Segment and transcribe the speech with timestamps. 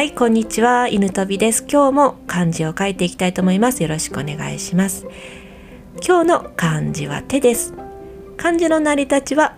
[0.00, 0.88] はいこんにちは。
[0.88, 1.62] 犬飛びです。
[1.70, 3.82] 今日も漢字を書いていきたいと思います。
[3.82, 5.06] よろしくお願いします。
[6.02, 7.74] 今日の漢字は手です。
[8.38, 9.56] 漢字の成り立ちは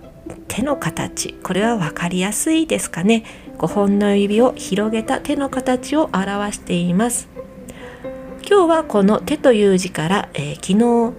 [0.49, 1.35] 手の形。
[1.35, 3.23] これは分かりやすいですかね。
[3.59, 7.29] 5本の指を広げた手の形を表しています。
[8.45, 11.15] 今日はこの手という字から、えー、昨日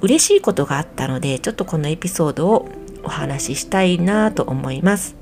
[0.00, 2.68] 嬉しいことがあったのでちょっとこのエピソードを
[3.04, 5.14] お話ししたいなと思います、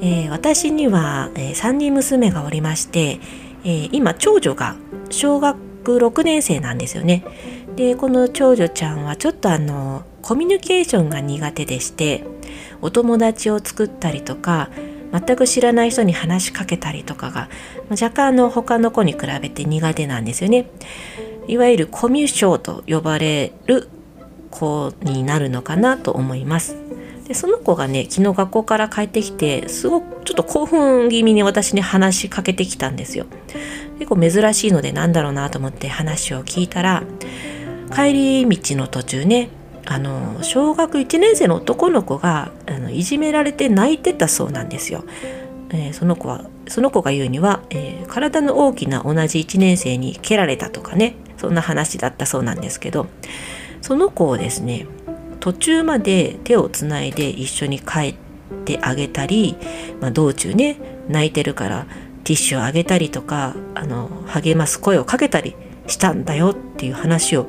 [0.00, 3.20] えー、私には、えー、3人娘がおりまして、
[3.64, 4.76] え今長女が
[5.10, 7.24] 小学6年生なんですよね
[7.76, 12.24] でこの長女ちゃんはちょっとあのコミュニケーションが苦手でして
[12.80, 14.70] お友達を作ったりとか
[15.12, 17.48] 全く知らない人に話しかけたりとかが
[17.90, 20.70] 若干の他の子に比べて苦手なんですよね。
[21.48, 23.88] いわゆるコミュ障と呼ばれる
[24.50, 26.76] 子になるのかなと思います。
[27.30, 33.26] でその子がね昨日学校から帰ってきてすごくちょっと興奮気味に私に話しかけてきたんですよ。
[34.00, 37.04] 結構珍しいのでなんだろうなと思って話を聞いたら
[37.94, 39.48] 帰り道の途中ね
[39.86, 45.04] あの小学1年生の男の子があのいじめられて泣いてたそうなんですよ。
[45.68, 53.06] えー、その子はその子が言うには、えー、体の大きな同じ1年生に蹴られたとかねそんな話だったそうなんですけど
[53.82, 54.88] その子をですね
[55.40, 58.14] 途中まで手をつないで一緒に帰っ
[58.64, 59.56] てあげたり、
[60.00, 61.86] まあ、道中ね泣いてるから
[62.24, 67.46] ティッシュをあげたりとかあの励ます声をかけたりしたんだよっていう話を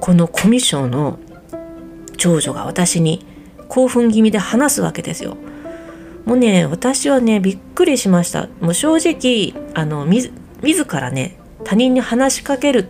[0.00, 1.18] このコミュ障の
[2.16, 3.24] 長女が私に
[3.68, 5.36] 興奮気味で話すわけですよ。
[6.24, 8.48] もうね私はねびっくりしました。
[8.60, 10.32] もう正直あの自
[10.90, 12.88] らね他人に話しかける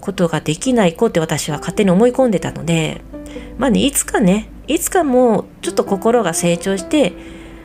[0.00, 3.00] ことができない子って私は勝手に思い込んでたので
[3.62, 7.12] まあねいつかねいつかもうちょっと心が成長して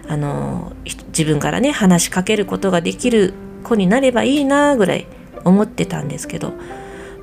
[0.07, 0.73] あの
[1.07, 3.33] 自分からね話しかけることができる
[3.63, 5.07] 子になればいいなぐらい
[5.43, 6.53] 思ってたんですけど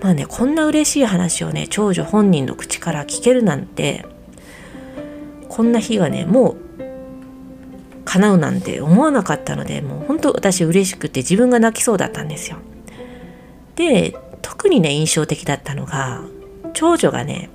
[0.03, 4.07] まあねこんな嬉しい話をね長女本人の口から聞けるなんて
[5.49, 6.57] こんな日がねもう
[8.05, 12.57] 叶うなんて思わなかったのでもう本当私嬉しくて自分が泣きそうだったんですよ。
[13.77, 16.23] で特にね印象的だったのが
[16.73, 17.51] 長女がね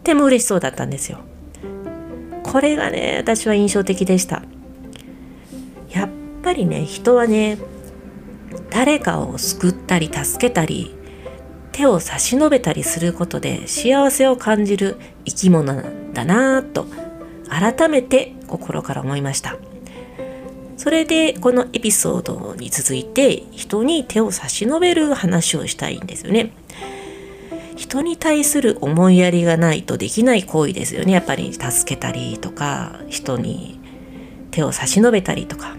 [0.00, 1.18] っても嬉しそうだったんですよ。
[2.42, 4.42] これがね私は印象的でした。
[5.90, 6.08] やっ
[6.42, 7.58] ぱりね人はね
[8.70, 10.94] 誰かを救ったり助けたり
[11.72, 16.86] 手を差し伸べたりすることで幸せを感じる生き物なんだなぁと
[17.48, 19.56] 改めて心から思いました
[20.76, 26.52] それでこのエピソードに続いて人に手を差し伸べる話をしたいんですよね
[27.80, 31.12] 人に対する思いやりがないとできない行為ですよね。
[31.12, 33.80] やっぱり助けたりとか人に
[34.50, 35.76] 手を差し伸べたりとか。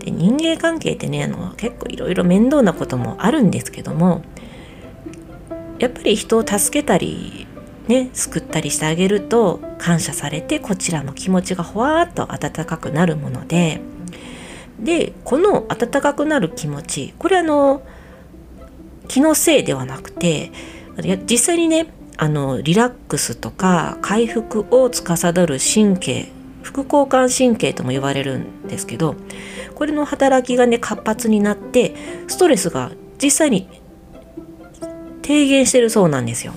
[0.00, 4.22] で人間関係ってねあの結構いろいろ面倒なこともあるんですけども
[5.78, 7.46] やっぱり人を助けたり
[7.86, 13.80] ね救ったりしてあげると感謝されてこちらも気持ちがほわーっと温かくなるもので
[14.80, 17.86] でこの温かくなる気持ちこれあの
[19.06, 20.50] 気のせいではなくて
[21.02, 26.28] 実際にねあのリラックスとか回復を司る神経
[26.62, 29.16] 副交感神経とも言われるんですけど
[29.74, 31.94] これの働きがね活発になって
[32.28, 33.68] ストレスが実際に
[35.22, 36.52] 低減してるそうなんですよ。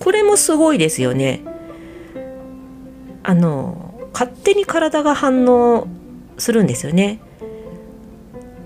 [0.00, 1.42] これもすごいですよね。
[3.22, 5.86] あの勝手に体が反応
[6.38, 7.20] するんですよね。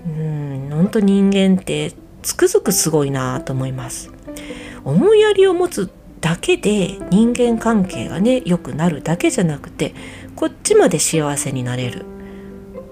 [0.05, 4.11] うん本当人間ってつくづくすごいなと思います。
[4.83, 5.89] 思いやりを持つ
[6.21, 9.93] だけで人間関係がね良くなるだけじゃなくて
[10.35, 12.05] こっちまで幸せになれる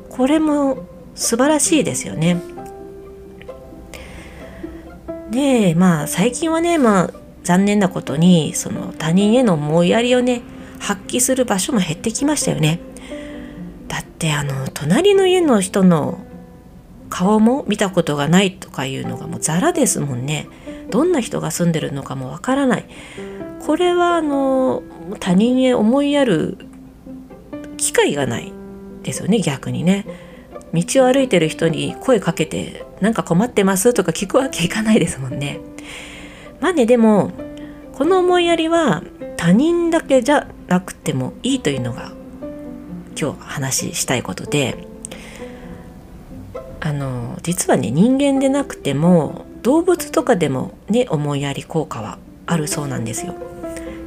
[0.09, 0.85] これも
[1.16, 2.41] 素晴らしいですよね。
[5.31, 7.13] でまあ最近はねまあ
[7.44, 10.41] 残念なことにその他人への思いやりをね
[10.80, 12.80] 発揮する場所も減ってきましたよね。
[13.88, 16.19] だってあの隣の家の人の
[17.09, 20.47] 顔も見たことがないとかいうのがもうザラですもんね。
[20.89, 22.86] どんな人が住んでるのかもわからない。
[23.65, 24.83] これはあの
[25.19, 26.57] 他人へ思いやる
[27.77, 28.51] 機会がない
[29.03, 30.06] ですよね逆にね。
[30.74, 35.59] 道を歩いてる人に声かけて「なんか困ってます?」とか聞くわけいかないですもんね。
[36.59, 37.31] まあねでも
[37.95, 39.03] この思いやりは
[39.36, 42.12] 他人だけじゃなくてもいいというのが
[43.19, 44.86] 今日話したいことで
[46.81, 53.35] あの実はね人間でなくても動物とかでもね思いやり効果はあるそうなんですよ。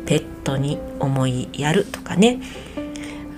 [0.07, 2.41] ペットに思いやるとかね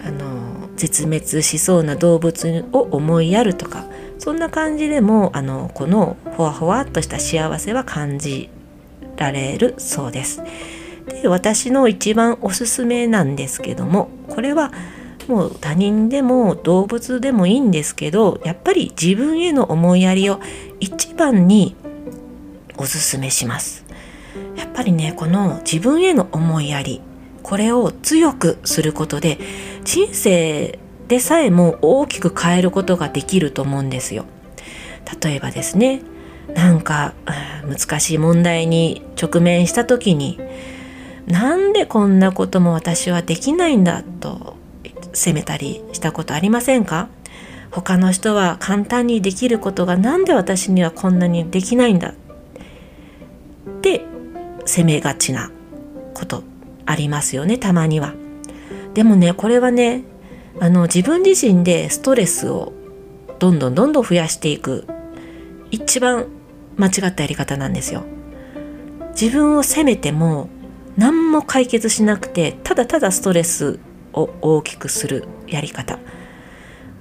[0.07, 3.85] あの絶滅しそうな動物を思いやるとか
[4.19, 8.49] そんな感じでもあのこのほわほわっとした幸せは感じ
[9.17, 10.43] られるそうです。
[11.07, 14.73] で私の一番おすすめなんですけどもこれは
[15.29, 20.41] もう他人でも動物でもいいんですけどやっぱり自分への思いやりを
[20.81, 21.77] 一番に
[22.77, 23.85] おすすめします。
[24.57, 27.01] やっぱりねこの自分への思いやり
[27.43, 29.39] これを強くすることで
[29.85, 34.25] 人生でさえも大きく変えることができると思うんですよ。
[35.23, 36.03] 例えばですね
[36.55, 37.15] なんか
[37.67, 40.41] 難しい問題に直面した時に
[41.27, 44.57] なんでこんなことも私はできないんだと
[45.13, 47.09] 責めたりしたことありませんか？
[47.71, 52.15] 他の人は簡単にできることが何で私にはこんなにできないんだ
[53.69, 54.05] って
[54.67, 55.51] 責めがちな
[56.15, 56.43] こと
[56.87, 58.15] ありますよねたまには。
[58.95, 60.05] でもねこれはね
[60.61, 62.73] あの自分自身でストレスを
[63.39, 64.87] どんどんどんどん増やしていく
[65.71, 66.27] 一番
[66.77, 68.05] 間違ったやり方なんですよ。
[69.21, 70.49] 自分を責めても
[70.97, 73.79] 何も解決しなくてただただストレス
[74.13, 75.99] を大きくするやり方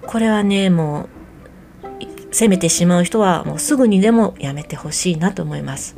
[0.05, 5.95] これはねもう責めてしまう人はもうすぐにでもやめてほしいなと思います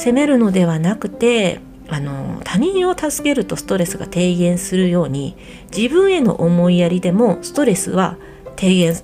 [0.00, 1.60] 責めるのではなくて
[1.90, 5.36] あの他人を助けるとストレスが低減するように
[5.76, 8.16] 自分への思いやりでもストレスは
[8.56, 8.94] 低減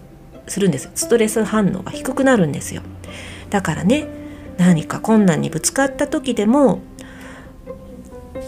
[0.46, 2.80] するんですストレス反応が低くなるんですよ。
[3.50, 4.06] だからね
[4.56, 6.80] 何か困難にぶつかった時でも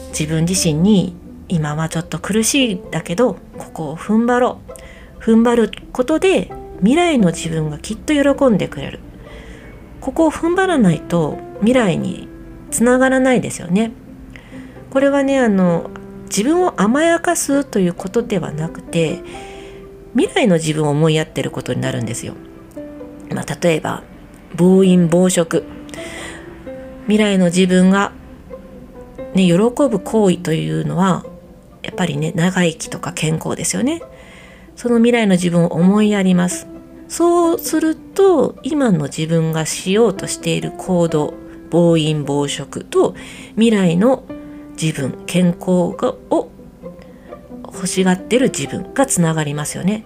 [0.09, 1.15] 自分自身に
[1.49, 4.61] 今はちょっと苦しいだけどここを踏ん張ろ
[5.19, 5.23] う。
[5.23, 9.01] 踏ん張ることで未来の自分がきっと喜んでくれる。
[10.01, 12.28] ここを踏ん張らないと未来に
[12.71, 13.93] つながらないですよね。
[14.91, 15.91] これはねあの
[16.29, 19.23] 自分を甘やかすということではなくて
[20.15, 22.35] 未来の自分を思いやってることになるんですよ、
[23.31, 24.03] まあ、例えば
[24.57, 25.65] 暴飲暴食。
[27.07, 28.13] 未来の自分が
[29.35, 31.25] ね、喜ぶ行為というのは
[31.83, 34.03] やっぱりね長生きとか健康ですよね。
[34.77, 36.67] その未来の自分を思いやります。
[37.09, 41.35] そうすると今の自分がしようとしている行動
[41.71, 43.15] 暴飲暴食と
[43.51, 44.25] 未来の
[44.81, 46.51] 自分健康がを
[47.65, 50.05] 欲しがってる自分がつながりますよね。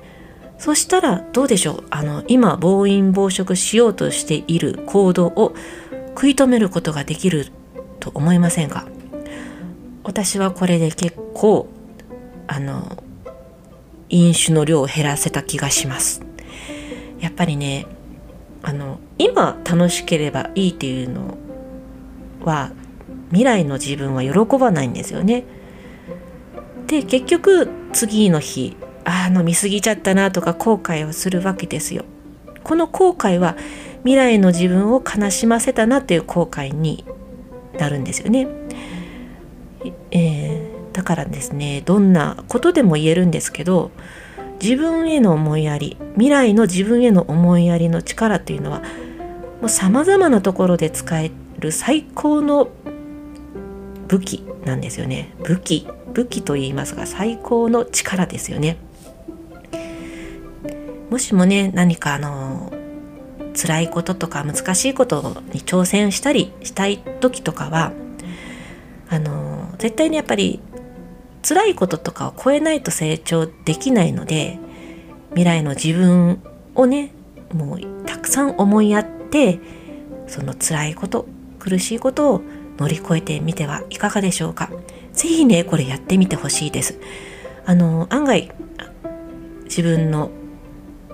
[0.58, 1.84] そしたらどうでしょう？
[1.90, 5.54] あの今暴飲暴食しようとしている行動を
[6.08, 7.48] 食い止めることができる
[7.98, 8.86] と思いませんか？
[10.04, 11.68] 私はこれで結構
[12.46, 13.02] あの
[14.08, 16.22] 飲酒の量を減らせた気がします。
[17.20, 17.86] やっぱりね
[18.62, 21.38] あの今楽しければいいっていうの
[22.44, 22.72] は
[23.30, 25.44] 未来の自分は喜ばないんですよね。
[26.86, 32.04] で結局次の日あの見過ぎちゃったなとか後悔をするわけですよ。
[32.62, 33.56] この後悔は
[34.00, 37.04] 未来の自分を悲しませたなっていう後悔に
[37.78, 38.48] なるんですよね。
[40.10, 43.90] えー、だからですねどんなことでも言えるんですけど
[44.60, 48.80] 自分への思いやり未来の自分への思いやりの力というのは
[49.60, 52.68] もう様々なところで使える最高の
[54.08, 55.34] 武器なんですよね。
[55.42, 55.86] 武器。
[56.12, 58.76] 武器と言いますが最高の力ですよね。
[61.10, 62.72] もしもね何かあの
[63.54, 67.92] 辛いこととか難しいことに挑戦したりしたい時とかは
[69.10, 70.60] あの絶対にやっぱり
[71.46, 74.58] 辛いこととかを超えないと成長できないので
[75.30, 76.42] 未来の自分
[76.74, 77.12] をね
[77.52, 79.60] もうたくさん思いやって
[80.26, 81.26] その辛いこと
[81.62, 82.42] 苦しいことを
[82.76, 84.68] 乗り越えてみてはいかがでしょうか？
[85.12, 86.98] 是非ねこれやってみてほしいです
[87.64, 88.50] あの案外
[89.64, 90.30] 自分の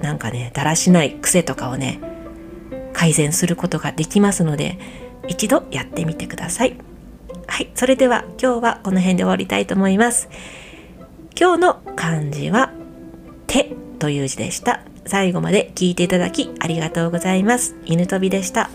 [0.01, 2.01] なんかねだらしない癖とかをね
[2.95, 4.79] 改善することができますので
[5.27, 6.77] 一度やってみてください。
[7.47, 10.29] はい、それでは今日はこの辺で終わりたいと思います。
[11.39, 12.73] 今日の漢字は
[13.47, 14.81] 手という字でした。
[15.07, 17.75] 最後まで聞いていただきありがとうございます。
[17.85, 18.71] 犬飛びでした。